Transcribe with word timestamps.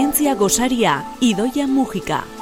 Zientzia 0.00 0.34
gosaria, 0.34 1.04
Idoia 1.20 1.66
Mujika. 1.66 2.39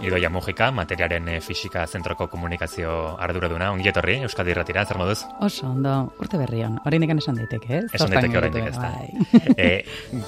Idoia 0.00 0.30
Mujika, 0.32 0.70
materiaren 0.72 1.28
eh, 1.28 1.40
fisika 1.44 1.82
zentroko 1.86 2.26
komunikazio 2.32 2.92
arduraduna, 3.20 3.68
ongi 3.74 3.90
etorri, 3.90 4.14
Euskadi 4.24 4.54
Irratira, 4.54 4.84
zer 4.88 4.96
moduz? 4.96 5.18
Oso, 5.44 5.66
ondo, 5.68 5.92
urte 6.22 6.38
berrion. 6.40 6.78
Horrein 6.86 7.04
esan 7.18 7.36
daiteke, 7.36 7.82
ez? 7.82 7.88
Esan 7.98 8.14
daiteke 8.14 8.38
horrein 8.38 8.56
ez 8.70 8.76
da. 8.76 8.88
Bai. 8.94 9.52
e, 9.56 9.68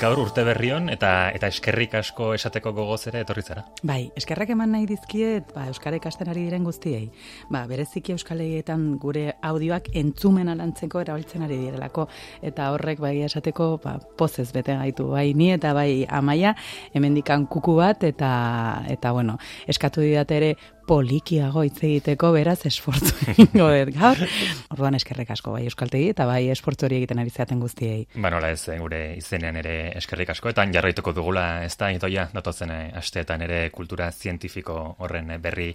gaur 0.00 0.20
urte 0.20 0.44
berrion 0.44 0.90
eta 0.92 1.30
eta 1.32 1.48
eskerrik 1.48 1.94
asko 2.02 2.32
esateko 2.34 2.72
gogoz 2.76 3.06
ere 3.08 3.22
etorri 3.24 3.42
zara? 3.42 3.64
Bai, 3.82 4.10
eskerrak 4.16 4.52
eman 4.52 4.74
nahi 4.76 4.84
dizkiet, 4.90 5.54
ba, 5.56 5.64
Euskara 5.72 5.96
ikasten 5.96 6.28
ari 6.28 6.44
diren 6.44 6.68
guztiei. 6.68 7.08
Ba, 7.48 7.64
bereziki 7.70 8.12
Euskalegietan 8.12 8.98
gure 9.00 9.38
audioak 9.40 9.88
entzumen 9.96 10.52
alantzeko 10.52 11.00
erabiltzen 11.00 11.46
ari 11.48 11.56
direlako. 11.62 12.08
Eta 12.42 12.68
horrek, 12.74 13.00
bai, 13.00 13.14
esateko, 13.24 13.70
ba, 13.84 13.96
pozez 14.20 14.50
bete 14.52 14.76
gaitu, 14.76 15.08
bai, 15.14 15.30
ni 15.32 15.52
eta 15.56 15.72
bai 15.72 16.04
amaia, 16.10 16.52
hemendikan 16.92 17.48
kuku 17.48 17.78
bat, 17.80 18.04
eta, 18.04 18.32
eta 18.92 19.16
bueno, 19.16 19.38
eskatu 19.68 20.00
didate 20.00 20.36
ere 20.36 20.54
polikiago 20.86 21.62
hitz 21.66 21.78
egiteko 21.84 22.32
beraz 22.34 22.60
esfortzu 22.68 23.14
egingo 23.32 23.68
dut 23.70 23.92
gaur. 23.96 24.20
Orduan 24.74 24.96
eskerrik 24.98 25.30
asko 25.34 25.54
bai 25.54 25.64
euskaltegi 25.68 26.10
eta 26.12 26.26
bai 26.28 26.48
esfortzu 26.52 26.86
hori 26.88 26.98
egiten 27.00 27.22
ari 27.22 27.30
zaten 27.30 27.60
guztiei. 27.62 28.06
Ba 28.16 28.30
nola 28.32 28.50
ez 28.52 28.66
eh, 28.68 28.78
gure 28.80 29.00
izenean 29.18 29.58
ere 29.60 29.76
eskerrik 29.98 30.32
asko 30.34 30.50
eta 30.52 30.66
jarraituko 30.72 31.14
dugula 31.16 31.64
ez 31.64 31.74
da 31.78 31.90
itoia 31.94 32.28
datotzen 32.34 32.72
eh, 32.74 32.80
asteetan 32.98 33.44
ere 33.46 33.60
kultura 33.74 34.10
zientifiko 34.12 34.78
horren 34.98 35.30
eh, 35.30 35.38
berri 35.42 35.70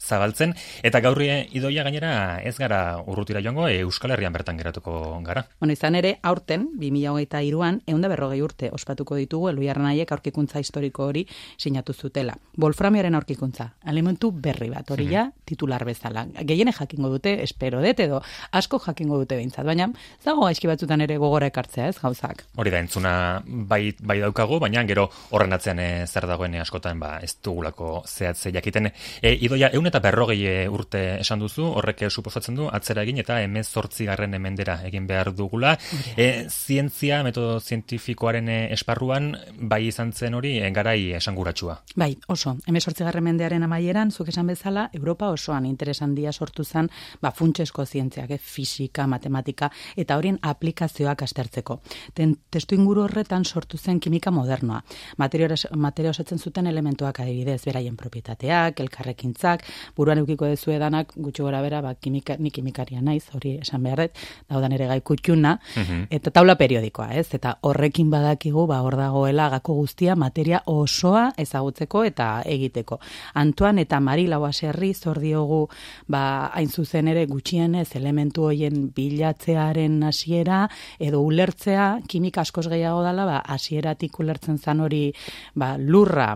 zabaltzen 0.00 0.54
eta 0.82 1.00
gaurri 1.04 1.30
idoia 1.58 1.84
gainera 1.86 2.40
ez 2.42 2.56
gara 2.58 2.98
urrutira 3.06 3.42
joango 3.42 3.68
Euskal 3.68 4.12
Herrian 4.14 4.32
bertan 4.32 4.58
geratuko 4.58 5.20
gara. 5.24 5.46
Bueno, 5.60 5.72
izan 5.72 5.96
ere 5.98 6.16
aurten 6.22 6.68
2023an 6.78 7.82
140 7.86 8.42
urte 8.42 8.70
ospatuko 8.72 9.16
ditugu 9.16 9.50
Eluiarnaiek 9.52 10.12
aurkikuntza 10.12 10.60
historiko 10.62 11.06
hori 11.10 11.26
sinatu 11.58 11.92
zutela. 11.92 12.36
Wolframiaren 12.60 13.14
aurkikuntza, 13.14 13.72
elementu 13.86 14.32
berri 14.52 14.68
bat, 14.72 14.88
hori 14.92 15.08
ja, 15.10 15.26
titular 15.48 15.84
bezala. 15.88 16.26
Gehiene 16.46 16.72
jakingo 16.76 17.10
dute, 17.12 17.34
espero 17.42 17.80
dut, 17.82 18.00
edo 18.04 18.20
asko 18.52 18.80
jakingo 18.84 19.18
dute 19.22 19.38
behintzat, 19.38 19.64
baina 19.66 19.88
zago 20.22 20.46
gaizki 20.46 20.68
batzutan 20.70 21.02
ere 21.04 21.16
gogora 21.20 21.48
ekartzea, 21.50 21.88
ez, 21.92 21.98
gauzak. 22.00 22.44
Hori 22.60 22.72
da, 22.74 22.82
entzuna 22.82 23.14
bai, 23.46 23.94
bai 24.00 24.18
daukagu, 24.22 24.58
baina 24.62 24.84
gero 24.88 25.08
horren 25.30 25.56
atzean 25.56 25.80
e, 25.82 25.88
zer 26.06 26.26
dagoen 26.30 26.56
askotan, 26.60 27.00
ba, 27.02 27.14
ez 27.24 27.34
dugulako 27.44 28.02
zehatze 28.06 28.52
jakiten. 28.54 28.90
E, 29.22 29.34
idoia, 29.46 29.72
eun 29.72 29.88
eta 29.90 30.02
berrogei 30.04 30.66
urte 30.68 31.02
esan 31.20 31.42
duzu, 31.42 31.64
horrek 31.80 32.04
suposatzen 32.10 32.58
du, 32.58 32.68
atzera 32.72 33.04
egin 33.06 33.22
eta 33.22 33.40
emez 33.42 33.66
zortzi 33.68 34.06
garren 34.08 34.34
emendera 34.38 34.78
egin 34.88 35.06
behar 35.08 35.32
dugula. 35.36 35.76
E, 36.16 36.46
zientzia, 36.50 37.22
metodo 37.26 37.58
zientifikoaren 37.60 38.50
esparruan, 38.76 39.32
bai 39.58 39.84
izan 39.88 40.12
zen 40.12 40.36
hori, 40.38 40.54
garai 40.74 41.12
esanguratsua. 41.18 41.78
Bai, 41.96 42.12
oso, 42.32 42.56
emez 42.68 42.84
zortzi 42.84 43.06
garren 43.06 43.24
mendearen 43.24 43.62
amaieran, 43.66 44.12
zuk 44.12 44.28
esan 44.32 44.41
bezala, 44.46 44.88
Europa 44.92 45.28
osoan 45.30 45.66
interesan 45.66 46.14
dia 46.14 46.32
sortu 46.32 46.64
zen, 46.64 46.88
ba, 47.22 47.30
funtsesko 47.30 47.86
zientziak, 47.86 48.30
eh, 48.30 48.38
fisika, 48.38 49.06
matematika, 49.06 49.70
eta 49.96 50.16
horien 50.16 50.38
aplikazioak 50.42 51.22
astertzeko. 51.22 51.80
Ten, 52.14 52.36
testu 52.50 52.74
inguru 52.74 53.02
horretan 53.04 53.44
sortu 53.44 53.78
zen 53.78 54.00
kimika 54.00 54.30
modernoa. 54.30 54.82
Materia 55.18 56.10
osatzen 56.10 56.38
zuten 56.38 56.66
elementuak 56.66 57.20
adibidez, 57.20 57.62
beraien 57.64 57.96
propietateak, 57.96 58.80
elkarrekintzak, 58.80 59.64
buruan 59.96 60.18
eukiko 60.18 60.46
dezu 60.46 60.72
edanak, 60.72 61.12
gutxu 61.16 61.44
gora 61.44 61.62
bera, 61.62 61.80
ba, 61.82 61.94
kimika, 61.94 62.36
ni 62.38 62.50
kimikaria 62.50 63.00
naiz, 63.02 63.24
hori 63.34 63.56
esan 63.60 63.82
beharret, 63.82 64.16
daudan 64.48 64.72
ere 64.72 64.86
gai 64.86 65.00
kutxuna, 65.00 65.58
mhm. 65.76 66.06
eta 66.10 66.30
taula 66.30 66.56
periodikoa, 66.56 67.12
ez? 67.18 67.28
Eta 67.34 67.56
horrekin 67.62 68.10
badakigu, 68.10 68.66
ba, 68.66 68.82
hor 68.82 68.96
dagoela 68.96 69.48
gako 69.56 69.74
guztia 69.74 70.16
materia 70.16 70.62
osoa 70.66 71.32
ezagutzeko 71.38 72.04
eta 72.04 72.28
egiteko. 72.46 72.98
Antoan 73.34 73.78
eta 73.82 74.00
Mari 74.00 74.26
Lauaserri 74.32 74.92
zor 74.94 75.20
diogu. 75.22 75.66
Ba 76.08 76.50
hain 76.56 76.68
zuzen 76.72 77.08
ere 77.12 77.26
gutxienez 77.30 77.88
elementu 78.00 78.48
hoien 78.48 78.88
bilatzearen 78.96 80.02
hasiera 80.08 80.64
edo 80.98 81.22
ulertzea 81.22 81.88
kimika 82.08 82.42
askoz 82.42 82.66
gehiago 82.72 83.02
dela 83.06 83.26
ba 83.28 83.40
hasieratik 83.54 84.18
ulertzen 84.20 84.58
zan 84.58 84.80
hori 84.80 85.10
ba 85.54 85.76
lurra 85.78 86.32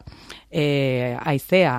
e, 0.50 1.16
aizea 1.20 1.76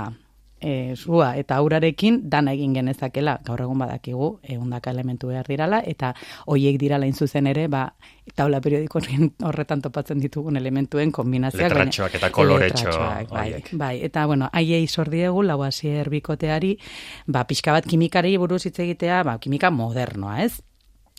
e, 0.62 0.96
zua 0.96 1.36
eta 1.38 1.58
aurarekin 1.62 2.22
dana 2.30 2.54
egin 2.58 2.74
genezakela 2.74 3.38
gaur 3.46 3.62
egun 3.62 3.80
badakigu 3.80 4.30
ehundaka 4.44 4.92
elementu 4.92 5.30
behar 5.32 5.48
dirala 5.48 5.82
eta 5.86 6.14
hoiek 6.48 6.80
dirala 6.82 7.06
in 7.06 7.14
zuzen 7.14 7.48
ere 7.48 7.68
ba 7.68 7.88
taula 8.36 8.62
periodiko 8.62 9.02
horretan 9.46 9.82
topatzen 9.82 10.20
ditugun 10.20 10.58
elementuen 10.58 11.12
kombinazioak 11.12 11.72
letratxoak 11.72 12.16
eta 12.20 12.30
koloretxo 12.30 12.98
bai, 13.32 13.64
bai, 13.72 13.96
eta 14.04 14.26
bueno 14.26 14.50
haiei 14.52 14.88
sordiegu 14.88 15.44
lau 15.44 15.62
hasier 15.64 16.10
bikoteari 16.10 16.78
ba 17.28 17.44
pixka 17.44 17.72
bat 17.72 17.86
kimikari 17.86 18.38
buruz 18.38 18.66
hitz 18.66 18.80
egitea 18.80 19.24
ba 19.24 19.38
kimika 19.38 19.72
modernoa 19.72 20.42
ez 20.44 20.62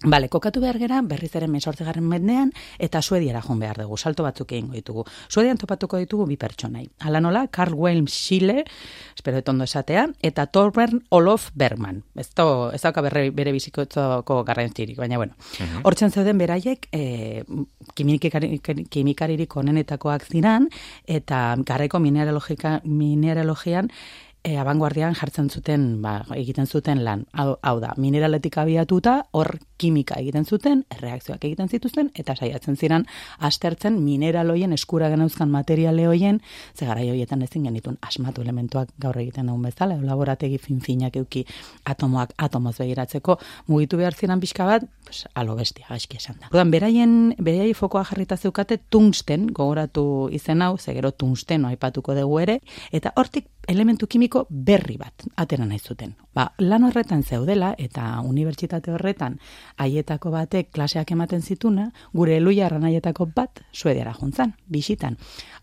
Bale, 0.04 0.28
kokatu 0.31 0.60
behar 0.62 0.76
gera, 0.78 1.00
berriz 1.03 1.32
ere 1.34 1.48
mesortzegarren 1.50 2.04
mendean, 2.06 2.53
eta 2.78 3.00
suediara 3.03 3.41
joan 3.42 3.59
behar 3.59 3.81
dugu, 3.82 3.97
salto 3.98 4.22
batzuk 4.22 4.53
egingo 4.53 4.76
ditugu. 4.76 5.03
Suedian 5.26 5.59
topatuko 5.59 5.98
ditugu 5.98 6.22
bi 6.28 6.36
pertsonai. 6.38 6.84
Hala 7.00 7.19
nola, 7.19 7.48
Carl 7.50 7.75
Wilhelm 7.75 8.06
Schiele, 8.06 8.62
espero 9.16 9.41
etondo 9.42 9.64
esatea, 9.66 10.04
eta 10.22 10.47
Torbern 10.47 11.03
Olof 11.10 11.48
Bergman. 11.59 12.04
Ez, 12.14 12.28
to, 12.31 12.70
ez 12.70 12.78
dauka 12.84 13.03
bere, 13.09 13.25
bere 13.34 13.50
bizikotzoko 13.56 14.44
garrantzirik, 14.47 15.00
baina 15.03 15.19
bueno. 15.19 15.34
Uh 15.59 15.82
Hortzen 15.91 16.15
zeuden 16.15 16.38
beraiek, 16.38 16.86
e, 16.94 17.42
kimikaririk 17.98 19.56
onenetakoak 19.56 20.28
ziran, 20.30 20.70
eta 21.10 21.56
garreko 21.66 21.98
mineralogian, 21.98 23.91
e, 24.48 24.56
abanguardian 24.59 25.14
jartzen 25.19 25.50
zuten, 25.50 26.00
ba, 26.03 26.22
egiten 26.36 26.66
zuten 26.66 27.03
lan. 27.04 27.25
Hau, 27.36 27.59
hau 27.62 27.76
da, 27.82 27.92
mineraletik 28.00 28.56
abiatuta, 28.60 29.19
hor 29.36 29.59
kimika 29.78 30.16
egiten 30.19 30.47
zuten, 30.47 30.84
erreakzioak 30.94 31.44
egiten 31.44 31.69
zituzten, 31.69 32.10
eta 32.19 32.34
saiatzen 32.36 32.76
ziren 32.76 33.04
astertzen 33.44 33.98
mineraloien 34.03 34.72
eskura 34.75 35.10
genauzkan 35.12 35.50
materiale 35.53 36.06
hoien, 36.09 36.41
ze 36.75 36.88
gara 36.88 37.04
joietan 37.04 37.44
ezin 37.47 37.69
genitun 37.69 37.98
asmatu 38.03 38.42
elementuak 38.42 38.91
gaur 38.98 39.19
egiten 39.20 39.50
dugun 39.50 39.69
bezala, 39.69 39.98
edo 39.98 40.09
laborategi 40.09 40.59
finfinak 40.62 41.19
euki 41.20 41.44
atomoak 41.84 42.34
atomoz 42.48 42.76
begiratzeko, 42.80 43.38
mugitu 43.69 44.00
behar 44.00 44.16
ziren 44.16 44.41
pixka 44.41 44.66
bat, 44.66 44.88
pues, 45.04 45.26
alo 45.34 45.59
bestia, 45.59 45.86
gaizki 45.91 46.19
esan 46.19 46.41
da. 46.41 46.50
Ordan, 46.53 46.72
beraien, 46.75 47.15
beraiai 47.38 47.76
fokoa 47.76 48.04
jarrita 48.09 48.36
zeukate 48.36 48.80
tungsten, 48.91 49.47
gogoratu 49.53 50.28
izen 50.32 50.62
hau, 50.62 50.76
ze 50.78 50.97
gero 50.97 51.12
tungsten 51.12 51.69
aipatuko 51.69 52.16
dugu 52.19 52.42
ere, 52.47 52.60
eta 52.92 53.12
hortik 53.16 53.47
elementu 53.69 54.06
kimiko 54.09 54.47
berri 54.49 54.97
bat 54.97 55.27
atera 55.37 55.67
nahi 55.69 55.79
zuten. 55.79 56.15
Ba, 56.34 56.49
lan 56.59 56.89
horretan 56.89 57.23
zeudela 57.23 57.75
eta 57.79 58.21
unibertsitate 58.25 58.95
horretan 58.97 59.39
haietako 59.77 60.33
batek 60.33 60.73
klaseak 60.73 61.12
ematen 61.12 61.43
zituna, 61.43 61.91
gure 62.15 62.37
eluiarran 62.41 62.84
haietako 62.89 63.28
bat 63.37 63.61
suediara 63.73 64.15
juntzan, 64.17 64.55
bisitan. 64.67 65.19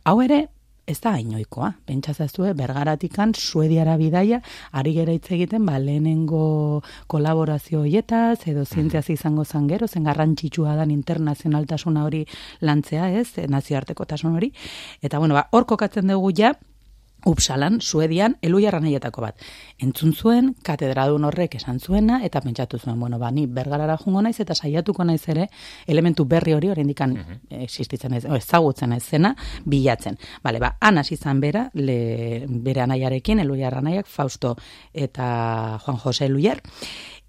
Hau 0.06 0.20
ere, 0.22 0.46
ez 0.86 1.00
da 1.02 1.16
hainoikoa. 1.18 1.72
Pentsazazue, 1.90 2.54
bergaratikan 2.54 3.34
suediara 3.34 3.96
bidaia, 3.98 4.42
ari 4.72 4.94
gera 4.94 5.16
hitz 5.16 5.32
egiten, 5.34 5.66
ba, 5.66 5.80
lehenengo 5.82 6.84
kolaborazio 7.12 7.82
hoietaz, 7.82 8.46
edo 8.46 8.66
zientziaz 8.66 9.10
izango 9.10 9.46
zan 9.46 9.68
gero, 9.72 9.88
zen 9.88 10.06
garrantzitsua 10.06 10.76
dan 10.78 10.94
internazionaltasuna 10.94 12.06
hori 12.06 12.26
lantzea 12.62 13.10
ez, 13.18 13.32
nazioarteko 13.50 14.06
tasun 14.06 14.38
hori. 14.38 14.54
Eta 15.02 15.20
bueno, 15.20 15.34
ba, 15.34 15.48
hor 15.52 15.66
kokatzen 15.66 16.14
dugu 16.14 16.32
ja, 16.38 16.54
Upsalan, 17.26 17.80
Suedian, 17.82 18.36
eluiarra 18.46 18.80
nahietako 18.80 19.24
bat. 19.24 19.42
Entzun 19.82 20.14
zuen, 20.14 20.52
katedradun 20.66 21.26
horrek 21.26 21.56
esan 21.58 21.80
zuena, 21.80 22.20
eta 22.26 22.42
pentsatu 22.42 22.78
zuen, 22.78 23.00
bueno, 23.00 23.18
ba, 23.20 23.32
ni 23.34 23.48
bergarara 23.48 23.98
jungo 23.98 24.22
naiz, 24.22 24.38
eta 24.40 24.54
saiatuko 24.56 25.04
naiz 25.04 25.24
ere, 25.34 25.48
elementu 25.88 26.26
berri 26.30 26.54
hori, 26.54 26.70
hori 26.70 26.86
indikan 26.86 27.18
uh 27.18 27.24
existitzen 27.66 28.14
ez, 28.14 28.24
ezagutzen 28.26 28.92
ez 28.94 29.04
zena, 29.04 29.32
bilatzen. 29.66 30.18
Bale, 30.44 30.60
ba, 30.60 30.76
anas 30.80 31.12
izan 31.12 31.40
bera, 31.42 31.66
le, 31.74 32.46
bere 32.48 32.84
anaiarekin, 32.84 33.40
eluiarra 33.42 33.82
nahiak, 33.82 34.08
Fausto 34.08 34.56
eta 34.94 35.80
Juan 35.86 35.98
Jose 35.98 36.26
Eluiar, 36.26 36.62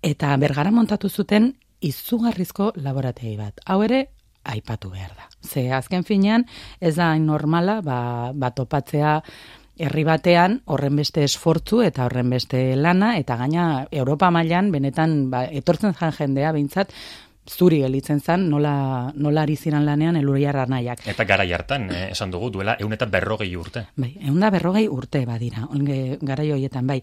eta 0.03 0.37
bergara 0.37 0.71
montatu 0.71 1.09
zuten, 1.09 1.55
izugarrizko 1.81 2.73
laborategi 2.77 3.37
bat. 3.39 3.61
Hau 3.67 3.83
ere, 3.87 4.07
aipatu 4.45 4.91
behar 4.91 5.15
da. 5.17 5.29
Ze, 5.43 5.71
azken 5.73 6.05
finean, 6.05 6.47
ez 6.81 6.97
da 6.97 7.13
normala, 7.19 7.81
ba, 7.83 8.33
ba 8.35 8.53
topatzea, 8.55 9.21
herri 9.79 10.05
batean 10.09 10.61
horren 10.73 10.97
beste 10.97 11.25
esfortzu 11.27 11.83
eta 11.85 12.07
horren 12.07 12.31
beste 12.33 12.61
lana 12.77 13.17
eta 13.21 13.37
gaina 13.37 13.87
Europa 13.91 14.31
mailan 14.31 14.71
benetan 14.73 15.29
ba, 15.31 15.45
etortzen 15.45 15.95
jan 15.99 16.15
jendea 16.17 16.53
beintzat 16.57 16.95
zuri 17.49 17.81
gelitzen 17.83 18.21
zen, 18.21 18.49
nola, 18.51 19.13
nola 19.15 19.43
ari 19.43 19.57
ziren 19.57 19.85
lanean 19.87 20.17
eluriarra 20.17 20.67
nahiak. 20.67 21.07
Eta 21.07 21.25
gara 21.25 21.45
hartan, 21.55 21.91
eh, 21.91 22.11
esan 22.11 22.31
dugu, 22.31 22.51
duela 22.51 22.77
eun 22.81 22.93
eta 22.93 23.07
berrogei 23.07 23.55
urte. 23.57 23.87
Bai, 23.97 24.17
eun 24.21 24.41
da 24.41 24.51
berrogei 24.51 24.87
urte 24.89 25.25
badira, 25.27 25.67
onge, 25.71 26.19
gara 26.21 26.45
joietan, 26.45 26.87
bai. 26.87 27.03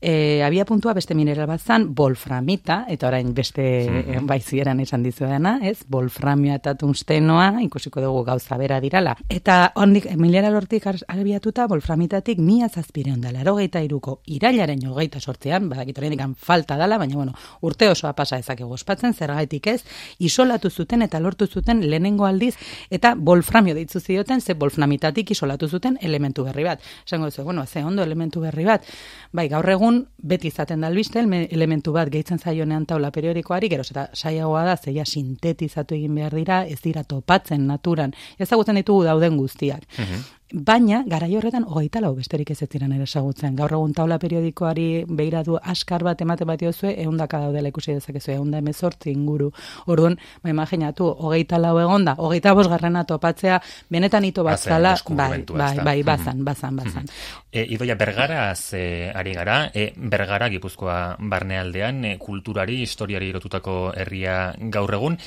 E, 0.00 0.42
abia 0.42 0.64
puntua 0.64 0.94
beste 0.94 1.14
mineral 1.14 1.46
bat 1.50 1.60
zan, 1.60 1.88
bolframita, 1.94 2.84
eta 2.88 3.08
orain 3.08 3.34
beste 3.34 3.62
mm 3.90 4.26
bai 4.30 4.40
zieran 4.40 4.80
esan 4.80 5.02
dizuedana, 5.02 5.58
ez? 5.66 5.84
Bolframia 5.88 6.54
eta 6.60 6.74
tungstenoa, 6.78 7.62
ikusiko 7.64 8.02
dugu 8.02 8.22
gauza 8.24 8.56
bera 8.60 8.78
dirala. 8.80 9.16
Eta 9.32 9.72
ondik, 9.80 10.06
mineral 10.20 10.54
hortik 10.58 10.86
abiatuta, 10.86 11.66
bolframitatik 11.70 12.38
mia 12.38 12.68
zazpireon 12.68 13.20
dela, 13.20 13.40
erogeita 13.40 13.82
iruko, 13.82 14.20
irailaren 14.26 14.82
jogeita 14.84 15.20
sortzean, 15.20 15.68
badakitorien 15.70 16.34
falta 16.36 16.76
dala, 16.76 16.98
baina 16.98 17.16
bueno, 17.16 17.34
urte 17.66 17.88
osoa 17.88 18.12
pasa 18.14 18.38
ezakegu 18.38 18.72
ospatzen, 18.76 19.14
zergaitik 19.14 19.66
ez, 19.66 19.79
isolatu 20.18 20.70
zuten 20.70 21.02
eta 21.02 21.20
lortu 21.20 21.46
zuten 21.46 21.82
lehenengo 21.88 22.26
aldiz 22.26 22.54
eta 22.90 23.14
wolframio 23.16 23.74
deitzu 23.74 24.00
zioten 24.00 24.40
ze 24.40 24.54
wolframitatik 24.54 25.30
isolatu 25.30 25.68
zuten 25.68 25.98
elementu 26.00 26.44
berri 26.44 26.64
bat. 26.64 26.80
Esango 27.06 27.26
duzu, 27.26 27.44
bueno, 27.44 27.66
ze 27.66 27.84
ondo 27.84 28.02
elementu 28.02 28.40
berri 28.40 28.64
bat. 28.64 28.84
Bai, 29.32 29.48
gaur 29.48 29.68
egun 29.70 30.06
beti 30.16 30.48
izaten 30.48 30.80
da 30.80 30.88
albiste 30.88 31.20
elementu 31.20 31.92
bat 31.92 32.10
gehitzen 32.10 32.38
zaionean 32.38 32.86
taula 32.86 33.10
periodikoari, 33.10 33.68
gero 33.68 33.84
eta 33.90 34.08
saiagoa 34.14 34.64
da 34.64 34.76
zeia 34.76 35.04
sintetizatu 35.04 35.94
egin 35.94 36.14
behar 36.14 36.34
dira, 36.34 36.64
ez 36.66 36.80
dira 36.82 37.04
topatzen 37.04 37.66
naturan. 37.66 38.14
Ezagutzen 38.38 38.80
ditugu 38.80 39.04
dauden 39.04 39.36
guztiak. 39.36 39.86
Mhm. 39.98 40.39
Baina, 40.52 41.04
garai 41.06 41.30
horretan, 41.38 41.62
hogeita 41.62 42.00
lau 42.02 42.10
besterik 42.16 42.48
ez 42.50 42.58
ziren 42.66 42.90
ere 42.92 43.04
esagutzen. 43.06 43.54
Gaur 43.54 43.70
egun 43.76 43.92
taula 43.94 44.16
periodikoari 44.18 45.04
behiratu 45.06 45.58
askar 45.62 46.02
bat 46.02 46.20
emate 46.20 46.44
bat 46.44 46.58
diozue, 46.58 46.90
eundaka 47.04 47.38
daudela 47.44 47.70
ikusi 47.70 47.94
dezakezu, 47.94 48.32
eunda 48.32 48.58
emezortzi 48.58 49.12
inguru. 49.12 49.52
Orduan, 49.86 50.16
ba, 50.42 50.50
imaginatu, 50.50 51.06
hogeita 51.06 51.60
lau 51.62 51.76
egonda, 51.78 52.16
hogeita 52.18 52.54
bosgarrena 52.58 53.04
topatzea, 53.06 53.60
benetan 53.90 54.26
ito 54.26 54.42
bat 54.42 54.58
zala, 54.58 54.96
bai, 55.10 55.44
bai, 55.46 55.76
bai, 55.84 56.02
bazan, 56.02 56.42
bazan, 56.44 56.82
bazan. 56.82 57.06
E, 57.52 57.62
idoia, 57.76 57.94
bergara 57.94 58.54
ze 58.56 59.12
ari 59.14 59.36
gara, 59.38 59.60
e, 59.72 59.92
bergara 59.96 60.50
gipuzkoa 60.50 61.16
barnealdean, 61.20 62.04
e, 62.04 62.16
kulturari, 62.18 62.80
historiari 62.82 63.30
erotutako 63.30 63.92
herria 63.94 64.50
gaur 64.58 64.98
egun, 64.98 65.20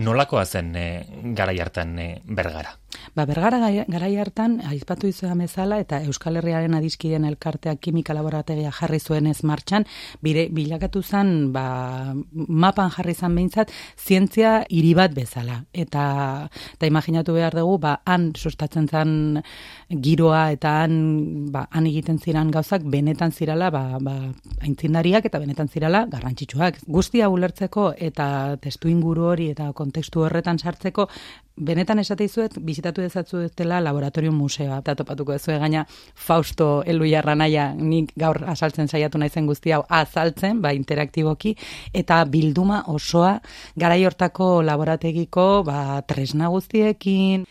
nolakoa 0.00 0.46
zen 0.46 0.72
e, 0.74 0.88
garai 1.36 1.58
hartan 1.60 1.98
e, 1.98 2.08
bergara? 2.24 2.78
Ba, 3.14 3.24
bergara 3.26 3.60
garai 3.88 4.16
hartan, 4.18 4.58
aizpatu 4.66 5.08
izan 5.10 5.38
bezala, 5.38 5.78
eta 5.82 6.00
Euskal 6.02 6.38
Herriaren 6.40 6.74
adizkiden 6.74 7.24
elkarteak 7.28 7.80
kimika 7.84 8.14
laborategia 8.16 8.72
jarri 8.74 9.00
zuen 9.00 9.26
ez 9.30 9.42
martxan, 9.44 9.86
bire, 10.22 10.48
bilakatu 10.54 11.02
zen, 11.02 11.52
ba, 11.54 12.14
mapan 12.32 12.90
jarri 12.94 13.14
zan 13.14 13.34
behintzat, 13.34 13.72
zientzia 13.98 14.64
hiri 14.68 14.94
bat 14.98 15.14
bezala. 15.14 15.60
Eta, 15.72 16.04
eta 16.74 16.90
imaginatu 16.90 17.36
behar 17.38 17.54
dugu, 17.54 17.78
ba, 17.86 17.96
han 18.04 18.32
sustatzen 18.34 18.88
zen 18.88 19.14
giroa 20.02 20.50
eta 20.54 20.74
han, 20.82 20.98
ba, 21.54 21.66
han 21.70 21.86
egiten 21.90 22.18
ziran 22.18 22.50
gauzak, 22.54 22.82
benetan 22.90 23.32
zirala, 23.32 23.70
ba, 23.70 23.84
ba, 24.00 24.16
aintzindariak 24.62 25.30
eta 25.30 25.40
benetan 25.42 25.68
zirala 25.68 26.04
garrantzitsuak. 26.10 26.82
Guztia 26.86 27.30
ulertzeko 27.30 27.92
eta 27.98 28.26
testu 28.62 28.90
inguru 28.90 29.28
hori 29.30 29.50
eta 29.54 29.70
kontekstu 29.76 30.24
horretan 30.26 30.58
sartzeko, 30.58 31.08
benetan 31.56 32.00
esate 32.02 32.26
izuet, 32.26 32.56
bizitatu 32.84 33.00
dezatzu 33.00 33.48
dela 33.56 33.80
laboratorio 33.80 34.32
museoa. 34.32 34.78
Eta 34.82 34.94
topatuko 34.94 35.32
ez 35.32 35.44
gaina 35.46 35.86
Fausto 36.14 36.82
elu 36.86 37.06
jarra 37.08 37.34
naia, 37.34 37.72
nik 37.74 38.12
gaur 38.16 38.44
asaltzen 38.46 38.88
saiatu 38.88 39.18
naizen 39.18 39.46
guzti 39.46 39.72
hau 39.72 39.84
azaltzen, 39.88 40.60
ba, 40.60 40.72
interaktiboki, 40.72 41.56
eta 41.94 42.24
bilduma 42.24 42.84
osoa 42.86 43.40
garai 43.76 44.04
hortako 44.04 44.62
laborategiko 44.62 45.64
ba, 45.64 46.02
tresna 46.06 46.48
guztiekin, 46.48 47.46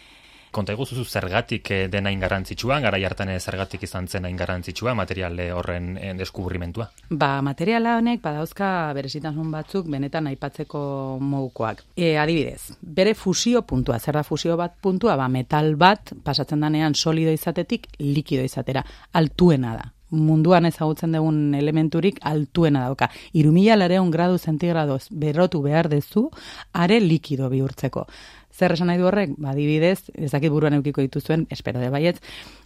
konta 0.53 0.75
eguzuzu 0.75 1.03
zergatik 1.03 1.71
eh, 1.73 1.87
dena 1.91 2.11
ingarrantzitsua, 2.13 2.79
gara 2.83 2.99
jartan 3.01 3.33
zergatik 3.39 3.83
izan 3.87 4.07
zen 4.07 4.27
ingarrantzitsua, 4.29 4.93
materiale 4.95 5.49
horren 5.53 5.97
eh, 5.97 6.13
deskubrimentua? 6.19 6.89
Ba, 7.09 7.31
materiala 7.45 7.97
honek, 7.99 8.21
badauzka 8.23 8.67
berezitasun 8.97 9.51
batzuk, 9.53 9.89
benetan 9.91 10.29
aipatzeko 10.31 10.83
mogukoak. 11.21 11.83
E, 11.95 12.13
adibidez, 12.17 12.77
bere 12.81 13.15
fusio 13.15 13.63
puntua, 13.67 13.99
zer 13.99 14.21
da 14.21 14.23
fusio 14.23 14.57
bat 14.59 14.77
puntua, 14.81 15.17
ba, 15.19 15.27
metal 15.27 15.75
bat, 15.75 16.13
pasatzen 16.23 16.63
danean 16.63 16.95
solido 16.95 17.33
izatetik, 17.33 17.89
likido 17.99 18.45
izatera, 18.45 18.85
altuena 19.13 19.75
da 19.79 19.92
munduan 20.13 20.65
ezagutzen 20.69 21.17
dugun 21.17 21.55
elementurik 21.57 22.21
altuena 22.21 22.85
dauka. 22.87 23.09
Irumila 23.33 23.75
lareun 23.79 24.11
gradu 24.13 24.37
zentigradoz 24.37 25.07
berotu 25.09 25.61
behar 25.65 25.89
dezu, 25.89 26.29
are 26.73 26.99
likido 27.01 27.49
bihurtzeko. 27.49 28.07
Zer 28.53 28.75
esan 28.75 28.91
nahi 28.91 29.01
du 29.01 29.07
horrek? 29.09 29.33
Ba, 29.41 29.55
dibidez, 29.57 30.11
ezakit 30.13 30.53
buruan 30.53 30.77
eukiko 30.77 31.01
dituzuen, 31.01 31.47
espero 31.49 31.81
de 31.81 31.89
baietz, 31.89 32.19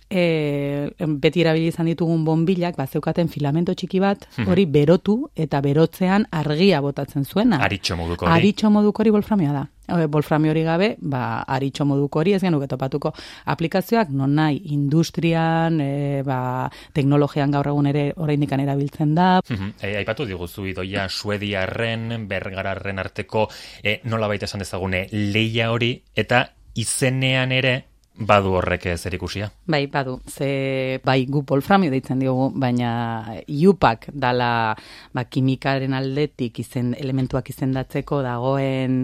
e, 0.10 0.90
beti 0.98 1.44
erabili 1.44 1.72
izan 1.72 1.90
ditugun 1.90 2.24
bonbilak, 2.26 2.78
ba, 2.78 2.88
zeukaten 2.88 3.30
filamento 3.30 3.76
txiki 3.76 4.02
bat, 4.04 4.28
mhm. 4.38 4.52
hori 4.52 4.66
berotu 4.66 5.18
eta 5.36 5.62
berotzean 5.62 6.28
argia 6.32 6.82
botatzen 6.82 7.26
zuena. 7.26 7.62
Aritxo 7.64 7.98
moduko 8.00 8.26
hori. 8.26 8.36
Aritxo 8.40 8.72
moduko 8.72 9.04
hori 9.04 9.16
bolframioa 9.16 9.56
da. 9.56 9.66
Bolframio 9.88 10.52
hori 10.52 10.66
gabe, 10.68 10.90
ba, 11.00 11.46
aritxo 11.48 11.86
moduko 11.88 12.20
hori 12.20 12.34
ez 12.36 12.42
genuke 12.44 12.68
topatuko 12.68 13.14
aplikazioak, 13.54 14.10
non 14.12 14.34
nahi, 14.36 14.60
industrian, 14.76 15.80
e, 15.80 16.24
ba, 16.28 16.68
teknologian 16.94 17.56
gaur 17.56 17.72
egun 17.72 17.88
ere 17.94 18.10
oraindikan 18.18 18.60
erabiltzen 18.60 19.16
da. 19.16 19.30
E, 19.48 19.96
aipatu 19.96 20.28
diguzu 20.28 20.68
idoia 20.74 21.08
suediarren, 21.08 22.28
bergararren 22.28 23.00
arteko, 23.00 23.48
e, 23.82 24.02
nola 24.12 24.28
baita 24.28 24.50
esan 24.50 24.66
dezagune, 24.66 25.08
leia 25.12 25.72
hori, 25.72 25.94
eta 26.16 26.44
izenean 26.78 27.56
ere, 27.56 27.87
Badu 28.18 28.56
horrek 28.58 28.88
zer 28.98 29.14
ikusia? 29.14 29.52
Bai, 29.70 29.86
badu. 29.94 30.16
Ze, 30.26 31.00
bai, 31.06 31.28
gu 31.30 31.44
polframio 31.46 31.92
deitzen 31.94 32.18
diogu, 32.18 32.48
baina 32.58 33.38
iupak 33.46 34.08
dala 34.10 34.74
ba, 35.14 35.24
kimikaren 35.30 35.94
aldetik 35.94 36.58
izen, 36.64 36.96
elementuak 36.98 37.52
izendatzeko 37.54 38.24
dagoen 38.26 39.04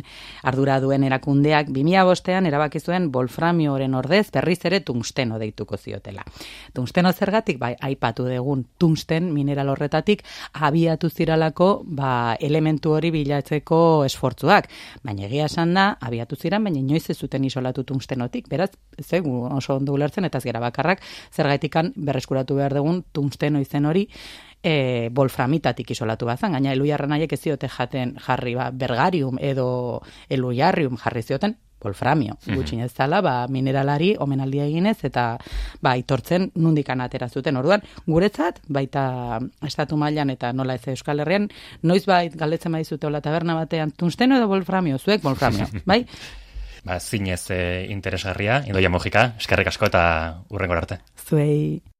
ardura 0.49 0.79
duen 0.81 1.05
erakundeak, 1.05 1.69
2000 1.69 2.07
bostean 2.09 2.49
erabaki 2.49 2.81
zuen 2.81 3.11
bolframioren 3.13 3.93
ordez 3.93 4.31
berriz 4.33 4.57
ere 4.65 4.79
tungsteno 4.81 5.37
deituko 5.37 5.77
ziotela. 5.77 6.25
Tungsteno 6.73 7.13
zergatik, 7.13 7.61
bai, 7.61 7.75
aipatu 7.85 8.25
degun 8.25 8.65
tungsten 8.81 9.29
mineral 9.35 9.69
horretatik 9.75 10.25
abiatu 10.53 11.11
ziralako 11.13 11.83
ba, 11.85 12.33
elementu 12.41 12.97
hori 12.97 13.13
bilatzeko 13.13 14.03
esfortzuak. 14.09 14.71
Baina 15.05 15.29
egia 15.29 15.45
esan 15.51 15.77
da, 15.77 15.91
abiatu 16.01 16.35
ziran, 16.35 16.65
baina 16.65 16.81
inoiz 16.81 17.05
ez 17.13 17.19
zuten 17.19 17.45
isolatu 17.45 17.85
tungstenotik, 17.85 18.49
beraz, 18.49 18.71
ze, 19.03 19.21
oso 19.23 19.75
ondo 19.75 19.93
ulertzen, 19.93 20.25
eta 20.25 20.37
ez 20.37 20.45
gara 20.45 20.59
bakarrak, 20.59 21.01
zergaitikan 21.31 21.93
berreskuratu 21.95 22.55
behar 22.55 22.73
dugun 22.73 23.03
tungsteno 23.11 23.59
izen 23.59 23.85
hori, 23.85 24.07
e, 24.63 25.09
bolframitatik 25.11 25.91
isolatu 25.91 26.25
bazan, 26.25 26.53
gaina 26.53 26.71
elu 26.73 26.87
jarra 26.87 27.07
nahiek 27.07 27.33
ez 27.33 27.41
ziote 27.41 27.67
jaten 27.67 28.15
jarri 28.25 28.55
ba, 28.55 28.71
bergarium 28.71 29.37
edo 29.41 30.01
elu 30.29 30.53
jarrium 30.55 30.97
jarri 30.97 31.23
zioten, 31.23 31.57
wolframio. 31.83 32.37
Mm 32.45 32.53
-hmm. 32.53 32.83
ez 32.83 32.93
dala, 32.93 33.21
ba, 33.21 33.47
mineralari 33.47 34.15
omenaldia 34.19 34.65
eginez 34.65 35.03
eta 35.03 35.37
ba, 35.81 35.97
itortzen 35.97 36.51
nundikan 36.55 37.01
atera 37.01 37.29
zuten. 37.29 37.57
Orduan, 37.57 37.81
guretzat, 38.07 38.61
baita 38.67 39.39
estatu 39.65 39.97
mailan 39.97 40.29
eta 40.29 40.53
nola 40.53 40.75
ez 40.75 40.87
Euskal 40.87 41.19
Herrian, 41.19 41.49
noiz 41.81 42.05
bait 42.05 42.35
galdetzen 42.35 42.71
badizute 42.71 43.07
hola 43.07 43.21
taberna 43.21 43.55
batean, 43.55 43.91
tunsteno 43.91 44.37
edo 44.37 44.47
wolframio, 44.47 44.97
zuek 44.97 45.23
wolframio, 45.23 45.67
bai? 45.85 46.05
Ba, 46.83 46.99
zinez 46.99 47.45
e, 47.51 47.61
interesgarria, 47.91 48.61
indoia 48.67 48.91
mojika, 48.91 49.33
eskerrik 49.39 49.71
asko 49.71 49.91
eta 49.91 50.03
urrengor 50.49 50.83
arte. 50.83 50.99
Zuei. 51.27 51.83